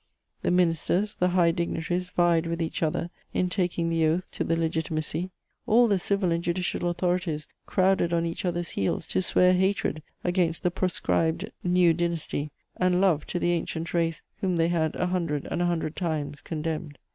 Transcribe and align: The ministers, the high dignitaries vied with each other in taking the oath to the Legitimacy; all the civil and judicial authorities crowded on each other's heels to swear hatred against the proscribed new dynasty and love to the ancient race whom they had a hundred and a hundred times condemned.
The 0.41 0.49
ministers, 0.49 1.13
the 1.13 1.27
high 1.27 1.51
dignitaries 1.51 2.09
vied 2.09 2.47
with 2.47 2.59
each 2.59 2.81
other 2.81 3.11
in 3.35 3.49
taking 3.51 3.87
the 3.87 4.03
oath 4.07 4.31
to 4.31 4.43
the 4.43 4.57
Legitimacy; 4.59 5.29
all 5.67 5.87
the 5.87 5.99
civil 5.99 6.31
and 6.31 6.43
judicial 6.43 6.89
authorities 6.89 7.47
crowded 7.67 8.11
on 8.11 8.25
each 8.25 8.43
other's 8.43 8.71
heels 8.71 9.05
to 9.09 9.21
swear 9.21 9.53
hatred 9.53 10.01
against 10.23 10.63
the 10.63 10.71
proscribed 10.71 11.51
new 11.63 11.93
dynasty 11.93 12.49
and 12.77 12.99
love 12.99 13.27
to 13.27 13.37
the 13.37 13.51
ancient 13.51 13.93
race 13.93 14.23
whom 14.37 14.55
they 14.55 14.69
had 14.69 14.95
a 14.95 15.05
hundred 15.05 15.45
and 15.51 15.61
a 15.61 15.67
hundred 15.67 15.95
times 15.95 16.41
condemned. 16.41 16.97